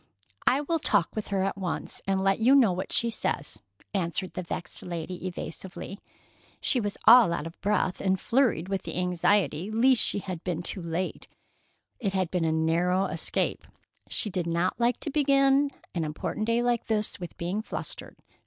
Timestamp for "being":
17.37-17.61